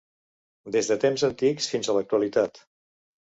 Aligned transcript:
Des 0.75 0.87
de 0.91 0.97
temps 1.03 1.25
antics 1.27 1.69
fins 1.73 1.89
a 1.89 1.97
l'actualitat. 1.99 2.61